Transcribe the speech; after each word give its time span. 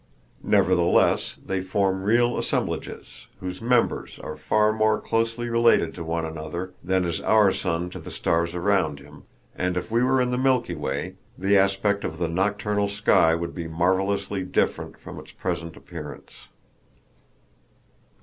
Nevertheless 0.43 1.35
they 1.45 1.61
form 1.61 2.01
real 2.01 2.35
assemblages, 2.35 3.27
whose 3.39 3.61
members 3.61 4.17
are 4.17 4.35
far 4.35 4.73
more 4.73 4.99
closely 4.99 5.47
related 5.47 5.93
to 5.93 6.03
one 6.03 6.25
another 6.25 6.73
than 6.83 7.05
is 7.05 7.21
our 7.21 7.51
sun 7.51 7.91
to 7.91 7.99
the 7.99 8.09
stars 8.09 8.55
around 8.55 8.97
him, 8.99 9.25
and 9.55 9.77
if 9.77 9.91
we 9.91 10.01
were 10.03 10.19
in 10.19 10.31
the 10.31 10.39
Milky 10.39 10.73
Way 10.73 11.17
the 11.37 11.55
aspect 11.55 12.03
of 12.03 12.17
the 12.17 12.27
nocturnal 12.27 12.87
sky 12.89 13.35
would 13.35 13.53
be 13.53 13.67
marvelously 13.67 14.41
different 14.41 14.97
from 14.97 15.19
its 15.19 15.31
present 15.33 15.75
appearance. 15.77 16.31